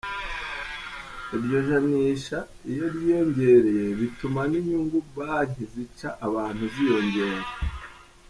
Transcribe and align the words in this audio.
Iryo 1.35 1.57
janisha 1.67 2.37
iyo 2.71 2.85
ryiyongereye 2.93 3.85
bituma 3.99 4.39
n’inyungu 4.51 4.97
banki 5.15 5.63
zica 5.73 6.09
abantu 6.27 6.63
ziyongera. 6.73 7.41